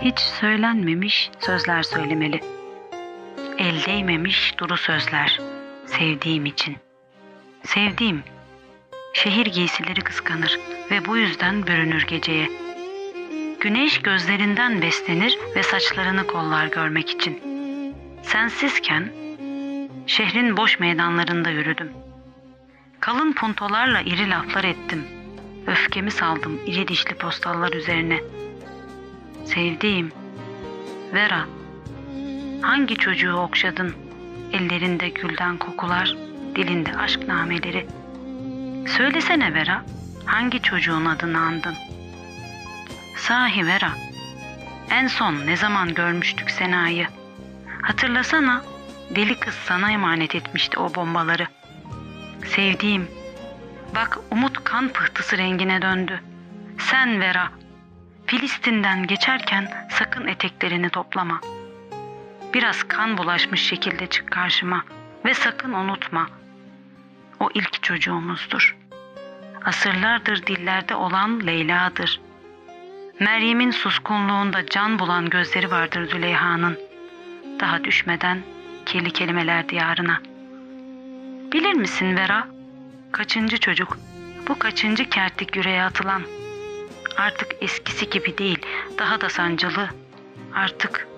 [0.00, 2.40] Hiç söylenmemiş sözler söylemeli.
[3.58, 5.40] El değmemiş duru sözler
[5.86, 6.76] sevdiğim için.
[7.62, 8.22] Sevdiğim.
[9.12, 10.58] Şehir giysileri kıskanır
[10.90, 12.48] ve bu yüzden bürünür geceye.
[13.60, 17.42] Güneş gözlerinden beslenir ve saçlarını kollar görmek için.
[18.22, 19.12] Sensizken
[20.06, 21.92] şehrin boş meydanlarında yürüdüm.
[23.00, 25.04] Kalın puntolarla iri laflar ettim.
[25.66, 28.20] Öfkemi saldım iri dişli postallar üzerine.
[29.44, 30.12] Sevdiğim,
[31.14, 31.44] Vera,
[32.62, 33.94] hangi çocuğu okşadın?
[34.52, 36.16] Ellerinde gülden kokular,
[36.54, 37.86] dilinde aşk nameleri.
[38.96, 39.84] Söylesene Vera,
[40.24, 41.74] hangi çocuğun adını andın?
[43.16, 43.90] Sahi Vera,
[44.90, 47.06] en son ne zaman görmüştük Sena'yı?
[47.82, 48.64] Hatırlasana,
[49.10, 51.46] deli kız sana emanet etmişti o bombaları.
[52.46, 53.08] Sevdiğim,
[53.94, 56.20] bak umut kan pıhtısı rengine döndü.
[56.78, 57.50] Sen Vera,
[58.26, 61.40] Filistin'den geçerken sakın eteklerini toplama.
[62.54, 64.84] Biraz kan bulaşmış şekilde çık karşıma
[65.24, 66.28] ve sakın unutma.
[67.40, 68.76] O ilk çocuğumuzdur.
[69.64, 72.20] Asırlardır dillerde olan Leyla'dır.
[73.20, 76.78] Meryem'in suskunluğunda can bulan gözleri vardır Züleyha'nın.
[77.60, 78.42] Daha düşmeden
[78.86, 80.20] kirli kelimeler diyarına.
[81.52, 82.48] Bilir misin Vera?
[83.12, 83.98] Kaçıncı çocuk?
[84.48, 86.22] Bu kaçıncı kertik yüreğe atılan?
[87.16, 88.58] Artık eskisi gibi değil,
[88.98, 89.88] daha da sancılı.
[90.54, 91.08] Artık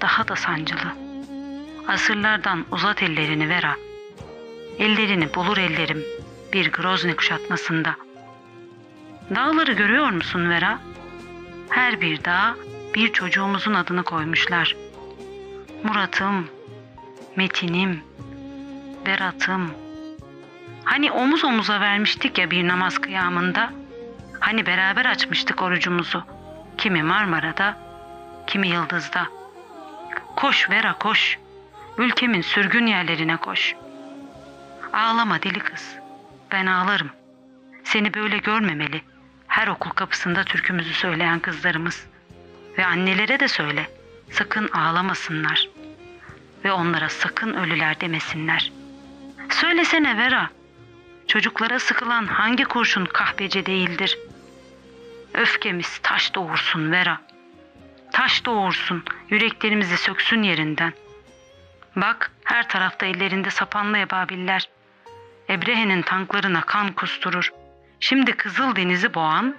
[0.00, 0.92] daha da sancılı.
[1.88, 3.76] Asırlardan uzat ellerini Vera.
[4.78, 6.04] Ellerini bulur ellerim
[6.52, 7.96] bir Grozny kuşatmasında.
[9.34, 10.78] Dağları görüyor musun Vera?
[11.70, 12.54] Her bir dağ
[12.94, 14.76] bir çocuğumuzun adını koymuşlar.
[15.82, 16.48] Murat'ım,
[17.36, 18.00] Metin'im,
[19.06, 19.70] Berat'ım.
[20.84, 23.72] Hani omuz omuza vermiştik ya bir namaz kıyamında.
[24.46, 26.24] Hani beraber açmıştık orucumuzu.
[26.78, 27.78] Kimi Marmara'da,
[28.46, 29.26] kimi Yıldız'da.
[30.36, 31.38] Koş Vera koş.
[31.98, 33.74] Ülkemin sürgün yerlerine koş.
[34.92, 35.96] Ağlama deli kız.
[36.52, 37.10] Ben ağlarım.
[37.84, 39.02] Seni böyle görmemeli.
[39.46, 42.06] Her okul kapısında türkümüzü söyleyen kızlarımız.
[42.78, 43.90] Ve annelere de söyle.
[44.30, 45.68] Sakın ağlamasınlar.
[46.64, 48.72] Ve onlara sakın ölüler demesinler.
[49.50, 50.50] Söylesene Vera.
[51.26, 54.18] Çocuklara sıkılan hangi kurşun kahpece değildir?
[55.36, 57.20] Öfkemiz taş doğursun Vera.
[58.12, 60.92] Taş doğursun, yüreklerimizi söksün yerinden.
[61.96, 64.68] Bak her tarafta ellerinde sapanlı ebabiller.
[65.50, 67.52] Ebrehe'nin tanklarına kan kusturur.
[68.00, 69.56] Şimdi Kızıl Deniz'i boğan,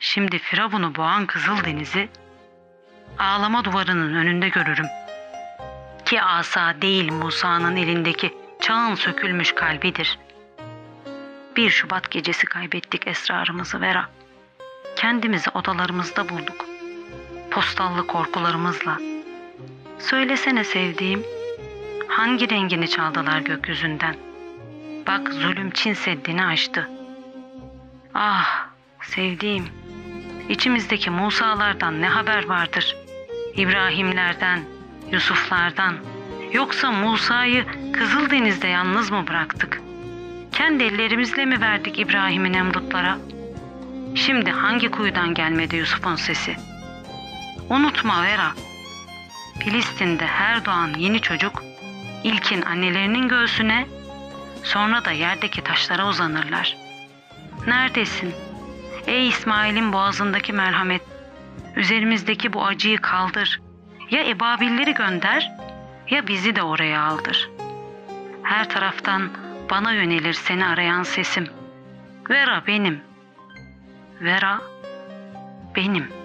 [0.00, 2.08] şimdi Firavun'u boğan Kızıl Deniz'i
[3.18, 4.86] ağlama duvarının önünde görürüm.
[6.04, 10.18] Ki asa değil Musa'nın elindeki çağın sökülmüş kalbidir.
[11.56, 14.08] Bir Şubat gecesi kaybettik esrarımızı Vera.
[15.00, 16.66] Kendimizi odalarımızda bulduk.
[17.50, 18.98] Postallı korkularımızla.
[19.98, 21.24] Söylesene sevdiğim,
[22.08, 24.16] hangi rengini çaldılar gökyüzünden?
[25.06, 26.90] Bak zulüm Çin Seddi'ni aştı.
[28.14, 28.66] Ah
[29.02, 29.64] sevdiğim,
[30.48, 32.96] içimizdeki Musa'lardan ne haber vardır?
[33.54, 34.60] İbrahimlerden,
[35.12, 35.94] Yusuflardan.
[36.52, 39.82] Yoksa Musa'yı Kızıldeniz'de yalnız mı bıraktık?
[40.52, 43.18] Kendi ellerimizle mi verdik İbrahim'in emrutlara?
[44.14, 46.56] Şimdi hangi kuyudan gelmedi Yusuf'un sesi?
[47.68, 48.52] Unutma Vera.
[49.60, 51.62] Filistin'de her doğan yeni çocuk
[52.24, 53.86] ilkin annelerinin göğsüne
[54.62, 56.76] sonra da yerdeki taşlara uzanırlar.
[57.66, 58.34] Neredesin?
[59.06, 61.02] Ey İsmail'in boğazındaki merhamet,
[61.76, 63.60] üzerimizdeki bu acıyı kaldır.
[64.10, 65.52] Ya ebabilleri gönder
[66.10, 67.50] ya bizi de oraya aldır.
[68.42, 69.30] Her taraftan
[69.70, 71.46] bana yönelir seni arayan sesim.
[72.30, 73.09] Vera benim.
[74.20, 74.60] Vera
[75.74, 76.19] benim.''